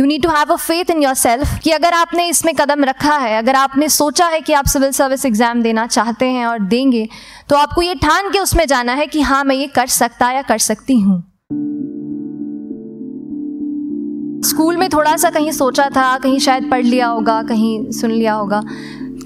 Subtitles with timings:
[0.00, 3.16] You need to have a faith in your self कि अगर आपने इसमें कदम रखा
[3.16, 7.08] है, अगर आपने सोचा है कि आप सिविल सर्विस एग्ज़ाम देना चाहते हैं और देंगे
[7.50, 10.42] तो आपको ये ठान के उसमें जाना है कि हाँ मैं ये कर सकता या
[10.42, 11.18] कर सकती हूँ।
[14.44, 18.34] स्कूल में थोड़ा सा कहीं सोचा था, कहीं शायद पढ़ लिया होगा, कहीं सुन लिया
[18.34, 18.62] होगा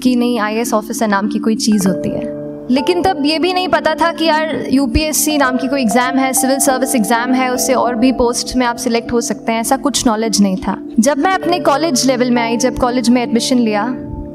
[0.03, 3.67] कि नहीं आईएस ऑफिसर नाम की कोई चीज़ होती है। लेकिन तब ये भी नहीं
[3.69, 7.73] पता था कि यार यूपीएससी नाम की कोई एग्ज़ाम है सिविल सर्विस एग्ज़ाम है, उससे
[7.73, 11.17] और भी पोस्ट में आप सिलेक्ट हो सकते हैं, ऐसा कुछ नॉलेज नहीं था। जब
[11.17, 13.85] मैं अपने कॉलेज लेवल में आई, जब कॉलेज में एडमिशन लिया,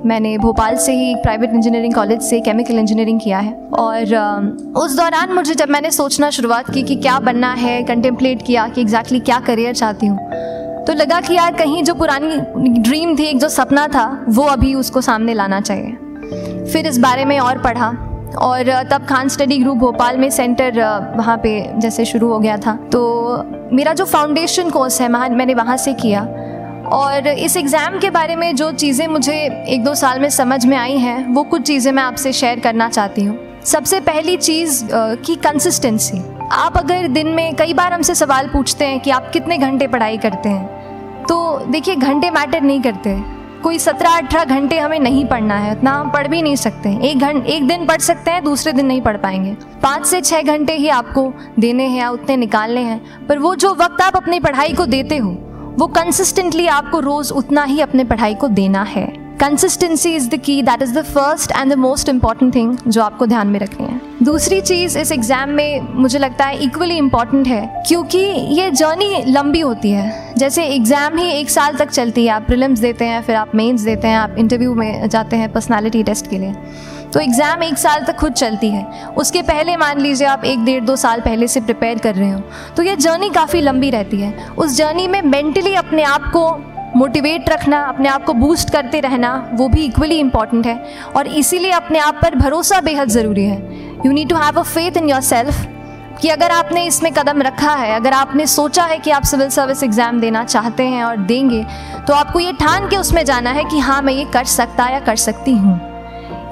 [0.06, 4.14] मैंने भोपाल से ही प्राइवेट इंजीनियरिंग कॉलेज से केमिकल इंजीनियरिंग किया है। और
[4.76, 8.80] उस दौरान मुझे जब मैंने सोचना शुरुआत की कि क्या बनना है कंटेम्पलेट किया कि
[8.80, 10.18] एग्जैक्टली क्या करियर चाहती हूँ
[10.86, 12.36] तो लगा कि यार कहीं जो पुरानी
[12.80, 17.24] ड्रीम थी, एक जो सपना था, वो अभी उसको सामने लाना चाहिए। फिर इस बारे
[17.24, 17.90] में और पढ़ा।
[18.38, 20.80] और तब खान स्टडी ग्रुप भोपाल में सेंटर
[21.16, 23.00] वहाँ पे जैसे शुरू हो गया था। तो
[23.72, 26.22] मेरा जो फाउंडेशन कोर्स है मैंने वहाँ से किया।
[26.92, 29.34] और इस एग्ज़ाम के बारे में जो चीज़ें मुझे
[29.68, 32.88] एक दो साल में समझ में आई हैं, वो कुछ चीज़ें मैं आपसे शेयर करना
[32.88, 34.82] चाहती हूँ। सबसे पहली चीज़
[35.24, 39.58] की कंसिस्टेंसी आप अगर दिन में कई बार हमसे सवाल पूछते हैं कि आप कितने
[39.58, 43.10] घंटे पढ़ाई करते हैं तो देखिए, घंटे मैटर नहीं करते।
[43.62, 47.18] कोई सत्रह, अठारह घंटे हमें नहीं पढ़ना है, उतना हम पढ़ भी नहीं सकते। एक
[47.18, 50.76] घंटे एक दिन पढ़ सकते हैं, दूसरे दिन नहीं पढ़ पाएँगे। पाँच से छः घंटे
[50.76, 54.72] ही आपको देने हैं या उतने निकालने हैं, पर वो जो वक्त आप अपनी पढ़ाई
[54.72, 55.30] को देते हो,
[55.78, 60.62] वो कंसिस्टेंटली आपको रोज़ उतना ही अपने पढ़ाई को देना है। Consistency is the key
[60.62, 64.00] that is the first and the most important thing जो आपको ध्यान में रखनी है।
[64.22, 69.60] दूसरी चीज़ इस एग्ज़ाम में मुझे लगता है इक्वली इंपॉर्टेंट है, क्योंकि ये जर्नी लंबी
[69.60, 73.36] होती है। जैसे एग्ज़ाम ही एक साल तक चलती है, आप प्रिलिम्स देते हैं, फिर
[73.36, 76.54] आप मेंस देते हैं, आप इंटरव्यू में जाते हैं पर्सनालिटी टेस्ट के लिए।
[77.12, 78.84] तो एग्ज़ाम एक साल तक खुद चलती है।
[79.18, 82.40] उसके पहले मान लीजिए आप एक डेढ़ दो साल पहले से प्रिपेयर कर रहे हो
[82.76, 86.50] तो ये जर्नी काफ़ी लंबी रहती है। उस जर्नी में मेंटली अपने आप को
[86.96, 90.78] मोटिवेट रखना, अपने आप को बूस्ट करते रहना, वो भी इक्वली इंपॉर्टेंट है।
[91.16, 93.58] और इसीलिए अपने आप पर भरोसा बेहद ज़रूरी है।
[94.06, 95.66] You need to have a faith in your self
[96.20, 99.82] कि अगर आपने इसमें कदम रखा है, अगर आपने सोचा है कि आप सिविल सर्विस
[99.82, 101.64] एग्ज़ाम देना चाहते हैं और देंगे
[102.06, 105.00] तो आपको ये ठान के उसमें जाना है कि हाँ मैं ये कर सकता या
[105.00, 105.89] कर सकती हूँ।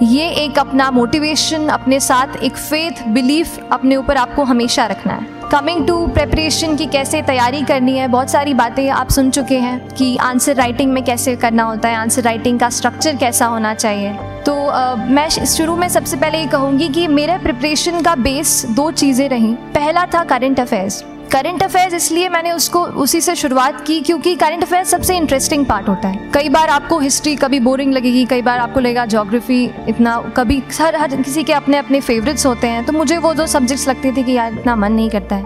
[0.03, 5.27] ये एक अपना मोटिवेशन अपने साथ एक फेथ बिलीफ अपने ऊपर आपको हमेशा रखना है।
[5.53, 9.89] कमिंग टू प्रेपरेशन की कैसे तैयारी करनी है बहुत सारी बातें आप सुन चुके हैं
[9.89, 14.13] कि आंसर राइटिंग में कैसे करना होता है आंसर राइटिंग का स्ट्रक्चर कैसा होना चाहिए।
[14.47, 18.91] तो आ, मैं शुरू में सबसे पहले ये कहूँगी कि मेरे प्रिपरेशन का बेस दो
[18.93, 24.01] चीज़ें रहीं। पहला था करंट अफेयर्स करंट अफेयर्स इसलिए मैंने उसको, उसी से शुरुआत की
[24.01, 28.25] क्योंकि करंट अफेयर्स सबसे इंटरेस्टिंग पार्ट होता है। कई बार आपको हिस्ट्री कभी बोरिंग लगेगी,
[28.25, 32.67] कई बार आपको लगेगा जोग्राफी इतना, कभी हर हर किसी के अपने अपने फेवरेट्स होते
[32.67, 35.45] हैं तो मुझे वो दो सब्जेक्ट्स लगते थे कि यार इतना मन नहीं करता है।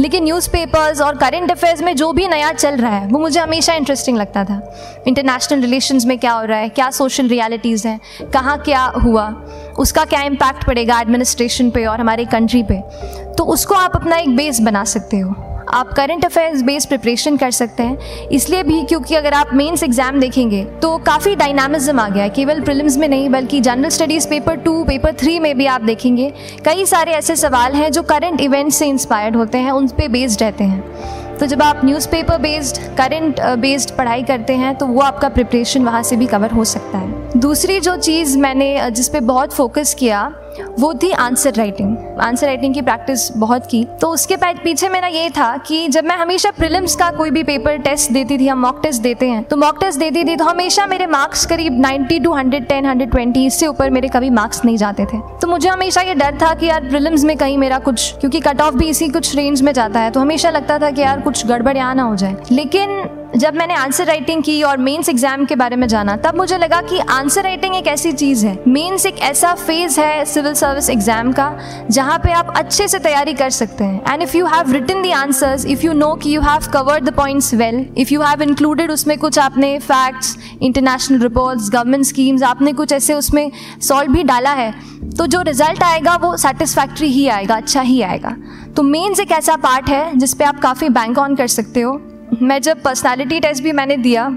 [0.00, 3.74] लेकिन न्यूज़पेपर्स और करंट अफेयर्स में जो भी नया चल रहा है, वो मुझे हमेशा
[3.74, 4.60] इंटरेस्टिंग लगता था।
[5.08, 8.00] इंटरनेशनल रिलेशन में क्या हो रहा है, क्या सोशल रियलिटीज़ हैं,
[8.34, 9.28] कहाँ क्या हुआ
[9.78, 12.80] उसका क्या इम्पैक्ट पड़ेगा एडमिनिस्ट्रेशन पे और हमारे कंट्री पे?
[13.38, 15.34] तो उसको आप अपना एक बेस बना सकते हो।
[15.70, 20.18] आप करंट अफेयर्स बेस्ड प्रिपरेशन कर सकते हैं। इसलिए भी क्योंकि अगर आप मेंस एग्ज़ाम
[20.20, 24.56] देखेंगे तो काफ़ी डायनामिज्म आ गया है। केवल प्रिलिम्स में नहीं, बल्कि general studies paper
[24.56, 26.32] two paper three में भी आप देखेंगे,
[26.64, 30.42] कई सारे ऐसे सवाल हैं जो करंट इवेंट्स से इंस्पायर्ड होते हैं, उन पर बेस्ड
[30.42, 35.28] रहते हैं। तो जब आप न्यूज़पेपर बेस्ड करंट बेस्ड पढ़ाई करते हैं तो वो आपका
[35.28, 39.52] प्रिपरेशन वहाँ से भी कवर हो सकता है। दूसरी जो चीज़ मैंने जिस पे बहुत
[39.52, 40.22] फोकस किया
[40.78, 45.28] वो थी आंसर राइटिंग आंसर राइटिंग की प्रैक्टिस बहुत की। तो उसके पीछे मेरा ये
[45.30, 48.80] था कि जब मैं हमेशा प्रिलिम्स का कोई भी पेपर टेस्ट देती थी, हम मॉक
[48.82, 52.32] टेस्ट देते हैं तो मॉक टेस्ट देती थी तो हमेशा मेरे मार्क्स करीब 90 टू
[52.32, 56.38] 110 120 इससे ऊपर मेरे कभी मार्क्स नहीं जाते थे। तो मुझे हमेशा ये डर
[56.42, 59.62] था कि यार प्रिलिम्स में कहीं मेरा कुछ, क्योंकि कट ऑफ़ भी इसी कुछ रेंज
[59.62, 62.36] में जाता है तो हमेशा लगता था कि यार कुछ गड़बड़ यहाँ ना हो जाए।
[62.52, 63.02] लेकिन
[63.42, 66.80] जब मैंने आंसर राइटिंग की और मेंस एग्ज़ाम के बारे में जाना, तब मुझे लगा
[66.82, 71.32] कि आंसर राइटिंग एक ऐसी चीज़ है। मेंस एक ऐसा फ़ेज़ है सिविल सर्विस एग्ज़ाम
[71.32, 71.48] का,
[71.90, 75.12] जहाँ पे आप अच्छे से तैयारी कर सकते हैं। And if you have written the
[75.14, 78.90] answers if you know कि you have covered the points well if you have included
[78.90, 83.50] उसमें कुछ आपने facts international reports government schemes आपने कुछ ऐसे उसमें
[83.80, 84.72] सॉल्व भी डाला है
[85.18, 88.36] तो जो रिज़ल्ट आएगा वो सेटिस्फैक्ट्री ही आएगा अच्छा ही आएगा।
[88.76, 92.00] तो मेन्स एक ऐसा पार्ट है जिसपे आप काफ़ी बैंक ऑन कर सकते हो।
[92.32, 94.28] मैं जब पर्सनालिटी टेस्ट भी मैंने दिया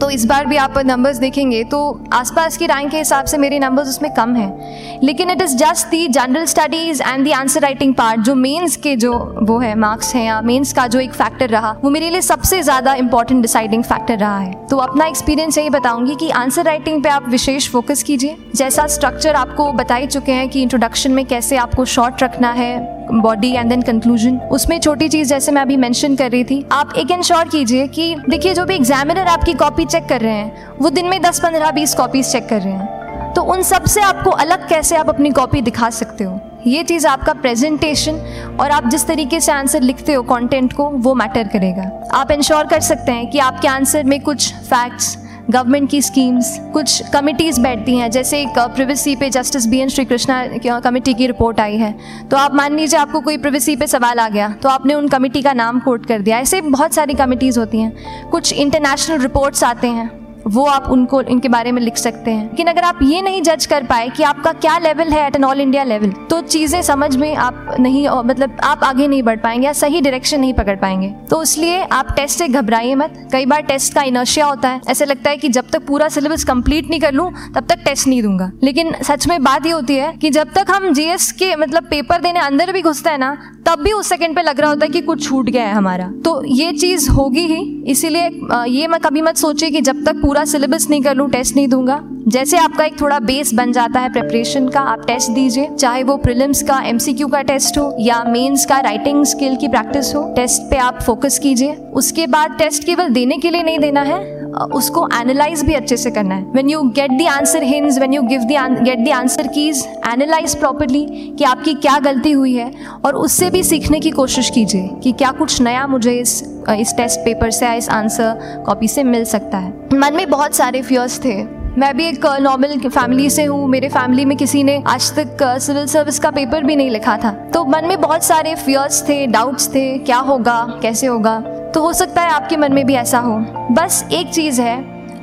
[0.00, 1.78] तो इस बार भी आप नंबर्स देखेंगे तो
[2.12, 5.86] आसपास की रैंक के हिसाब से मेरे नंबर्स उसमें कम हैं। लेकिन it is just
[5.88, 9.12] the general studies and the answer writing part जो मेंस के जो
[9.42, 12.60] वो है मार्क्स हैं, या मेंस का जो एक फैक्टर रहा, वो मेरे लिए सबसे
[12.62, 17.08] ज़्यादा इंपॉर्टेंट डिसाइडिंग फैक्टर रहा है। तो अपना एक्सपीरियंस यही बताऊँगी कि आंसर राइटिंग पे
[17.08, 21.56] आप विशेष फोकस कीजिए। जैसा स्ट्रक्चर आपको बता ही चुके हैं कि इंट्रोडक्शन में कैसे
[21.56, 26.16] आपको शॉर्ट रखना है बॉडी एंड देन कंक्लूजन उसमें छोटी चीज़ जैसे मैं अभी मेंशन
[26.16, 30.06] कर रही थी, आप एक इंश्योर कीजिए कि देखिए, जो भी एग्जामिनर आपकी कॉपी चेक
[30.08, 33.42] कर रहे हैं, वो दिन में दस, पंद्रह, बीस कॉपीज चेक कर रहे हैं। तो
[33.42, 36.40] उन सबसे आपको अलग कैसे आप अपनी कॉपी दिखा सकते हो?
[36.66, 38.20] ये चीज़ आपका प्रेजेंटेशन
[38.60, 42.66] और आप जिस तरीके से आंसर लिखते हो कंटेंट को, वो मैटर करेगा। आप इंश्योर
[42.66, 45.16] कर सकते हैं कि आपके आंसर में कुछ फैक्ट्स
[45.50, 50.04] गवर्नमेंट की स्कीम्स, कुछ कमिटीज़ बैठती हैं, जैसे एक प्रिवेसी पे justice B N Shri
[50.04, 51.94] Krishna committee की रिपोर्ट आई है।
[52.30, 55.42] तो आप मान लीजिए आपको कोई प्रिवेसी पे सवाल आ गया तो आपने उन कमेटी
[55.42, 59.88] का नाम कोट कर दिया। ऐसे बहुत सारी कमिटीज़ होती हैं। कुछ इंटरनेशनल रिपोर्ट्स आते
[59.88, 63.42] हैं। वो आप उनको, इनके बारे में लिख सकते हैं। लेकिन अगर आप ये नहीं
[63.42, 66.80] जज कर पाए कि आपका क्या लेवल है at an all India level तो चीज़ें
[66.82, 70.76] समझ में आप नहीं मतलब आप आगे नहीं बढ़ पाएँगे या सही डायरेक्शन नहीं पकड़
[70.76, 74.80] पाएँगे। तो इसलिए आप टेस्ट से घबराइए मत। कई बार टेस्ट का इनर्शिया होता है।
[74.90, 78.08] ऐसे लगता है कि जब तक पूरा सिलेबस कंप्लीट नहीं कर लूँ, तब तक टेस्ट
[78.08, 81.54] नहीं दूँगा। लेकिन सच में बात ये होती है कि जब तक हम जीएस के
[81.56, 84.70] मतलब पेपर देने अंदर भी घुसते हैं ना तब भी उस सेकंड पे लग रहा
[84.70, 88.30] होता है कि कुछ छूट गया है हमारा। तो ये चीज़ होगी ही, इसीलिए
[88.70, 91.68] ये मैं कभी मत सोचिए कि जब तक पूरा सिलेबस नहीं कर लूँ टेस्ट नहीं
[91.68, 96.02] दूँगा। जैसे आपका एक थोड़ा बेस बन जाता है प्रिपरेशन का, आप टेस्ट दीजिए। चाहे
[96.02, 100.22] वो प्रिलिम्स का एमसीक्यू का टेस्ट हो, या मेंस का राइटिंग स्किल की प्रैक्टिस हो
[100.36, 104.33] टेस्ट पे आप फोकस कीजिए। उसके बाद टेस्ट केवल देने के लिए नहीं देना है
[104.74, 108.22] उसको एनालाइज भी अच्छे से करना है। When you get the answer hints when you
[108.22, 111.04] give the get the answer keys analyse properly
[111.38, 112.70] कि आपकी क्या गलती हुई है
[113.04, 117.20] और उससे भी सीखने की कोशिश कीजिए कि क्या कुछ नया मुझे इस इस टेस्ट
[117.20, 121.18] पेपर से या इस आंसर कॉपी से मिल सकता है। मन में बहुत सारे फियर्स
[121.24, 121.34] थे।
[121.78, 125.86] मैं भी एक नॉर्मल फैमिली से हूँ। मेरे फैमिली में किसी ने आज तक सिविल
[125.86, 129.68] सर्विस का पेपर भी नहीं लिखा था। तो मन में बहुत सारे फियर्स थे डाउट्स
[129.68, 130.78] थे। क्या होगा?
[130.82, 131.53] कैसे होगा?
[131.74, 133.38] तो हो सकता है आपके मन में भी ऐसा हो।
[133.70, 134.76] बस एक चीज़ है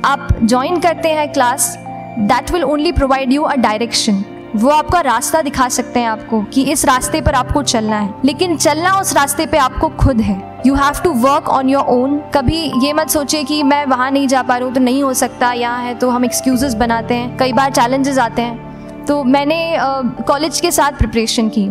[0.04, 1.74] आप ज्वाइन करते हैं class
[2.18, 4.24] that will only provide you a direction
[4.56, 8.56] वो आपका रास्ता दिखा सकते हैं आपको कि इस रास्ते पर आपको चलना है। लेकिन
[8.56, 12.60] चलना उस रास्ते पे आपको खुद है। You have to work on your own कभी
[12.84, 15.52] ये मत सोचे कि मैं वहाँ नहीं जा पा रहा हूँ तो नहीं हो सकता
[15.52, 20.52] यहाँ है तो हम एक्सक्यूजेस बनाते हैं कई बार चैलेंजेस आते हैं। तो मैंने कॉलेज
[20.52, 21.70] uh, के साथ प्रिपरेशन की।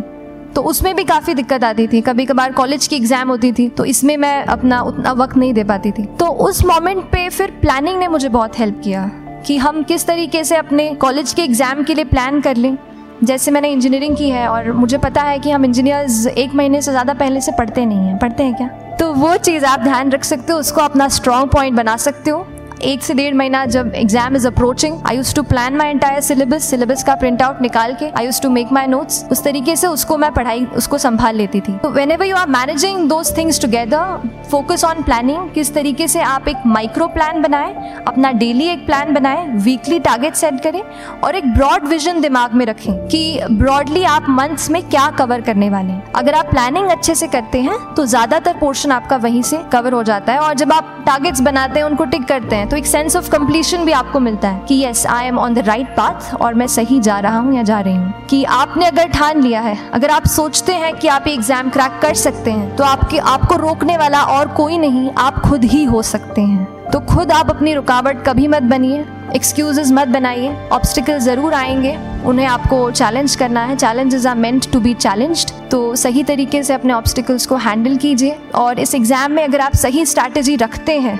[0.55, 3.85] तो उसमें भी काफ़ी दिक्कत आती थी। कभी कभार कॉलेज की एग्ज़ाम होती थी तो
[3.85, 7.99] इसमें मैं अपना उतना वक्त नहीं दे पाती थी। तो उस मोमेंट पे फिर प्लानिंग
[7.99, 9.09] ने मुझे बहुत हेल्प किया
[9.47, 12.77] कि हम किस तरीके से अपने कॉलेज के एग्ज़ाम के लिए प्लान कर लें।
[13.23, 16.91] जैसे मैंने इंजीनियरिंग की है और मुझे पता है कि हम इंजीनियर्स एक महीने से
[16.91, 18.67] ज़्यादा पहले से पढ़ते नहीं हैं। पढ़ते हैं क्या?
[18.99, 22.45] तो वो चीज़ आप ध्यान रख सकते हो, उसको अपना स्ट्रॉन्ग पॉइंट बना सकते हो।
[22.83, 26.69] एक से डेढ़ महीना जब exam is approaching I used to plan my entire syllabus
[26.69, 29.87] syllabus का प्रिंट आउट निकाल के I used to make my notes उस तरीके से
[29.87, 34.29] उसको मैं पढ़ाई, उसको संभाल लेती थी। तो whenever you are managing those things together
[34.51, 37.73] focus on planning किस तरीके से आप एक माइक्रो प्लान बनाएँ,
[38.07, 40.81] अपना डेली एक प्लान बनाएँ वीकली टारगेट सेट करें
[41.23, 45.69] और एक ब्रॉड विजन दिमाग में रखें कि ब्रॉडली आप मंथ्स में क्या कवर करने
[45.69, 49.57] वाले हैं। अगर आप प्लानिंग अच्छे से करते हैं तो ज़्यादातर पोर्शन आपका वहीं से
[49.73, 52.77] कवर हो जाता है और जब आप टारगेट्स बनाते हैं, उनको टिक करते हैं तो
[52.77, 55.87] एक सेंस ऑफ़ कंप्लीशन भी आपको मिलता है कि yes I am on the right
[55.87, 59.41] path और मैं सही जा रहा हूँ या जा रही हूँ। कि आपने अगर ठान
[59.41, 63.17] लिया है, अगर आप सोचते हैं कि आप एग्ज़ाम क्रैक कर सकते हैं तो आपके,
[63.17, 67.49] आपको रोकने वाला और कोई नहीं, आप खुद ही हो सकते हैं। तो खुद आप
[67.49, 69.05] अपनी रुकावट कभी मत बनिए
[69.35, 74.79] एक्सक्यूजेज मत बनाइए ऑब्स्टिकल ज़रूर आएँगे। उन्हें आपको चैलेंज करना है। Challenges are meant to
[74.79, 79.43] be challenged तो सही तरीके से अपने ऑब्स्टिकल्स को हैंडल कीजिए। और इस एग्ज़ाम में
[79.43, 81.17] अगर आप सही स्ट्रैटेजी रखते हैं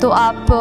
[0.00, 0.52] तो आप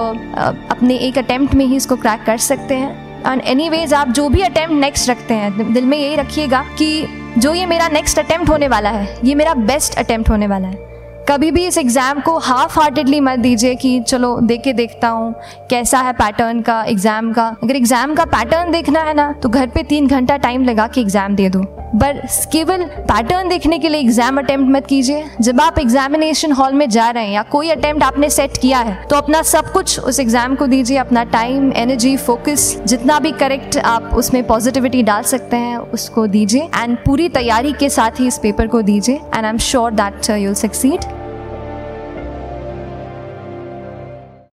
[0.71, 4.27] अपने एक अटैम्प्ट में ही इसको क्रैक कर सकते हैं। एंड एनी वेज आप जो
[4.29, 7.07] भी अटैम्प्ट नेक्स्ट रखते हैं, दिल में यही रखिएगा कि
[7.38, 10.90] जो ये मेरा नेक्स्ट अटैम्प्ट होने वाला है, ये मेरा बेस्ट अटैम्प्ट होने वाला है।
[11.31, 15.33] कभी भी इस एग्ज़ाम को हाफ़ हार्टेडली मत दीजिए कि चलो देख के देखता हूँ,
[15.69, 19.67] कैसा है पैटर्न का एग्ज़ाम का। अगर एग्ज़ाम का पैटर्न देखना है ना तो घर
[19.67, 21.59] पे तीन घंटा टाइम लगा के एग्ज़ाम दे दो।
[21.95, 26.88] बस केवल पैटर्न देखने के लिए एग्ज़ाम अटेम्प्ट मत कीजिए। जब आप एग्जामिनेशन हॉल में
[26.89, 30.19] जा रहे हैं या कोई अटेम्प्ट आपने सेट किया है तो अपना सब कुछ उस
[30.19, 35.57] एग्ज़ाम को दीजिए। अपना टाइम एनर्जी फोकस जितना भी करेक्ट आप उसमें पॉजिटिविटी डाल सकते
[35.57, 39.50] हैं, उसको दीजिए। एंड पूरी तैयारी के साथ ही इस पेपर को दीजिए। And I
[39.50, 41.21] am sure that you'll succeed